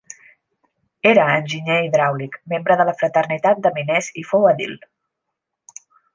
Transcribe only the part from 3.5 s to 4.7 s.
de miners i fou